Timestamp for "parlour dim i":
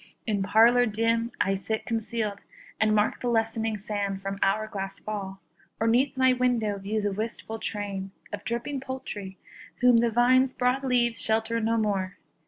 0.41-1.53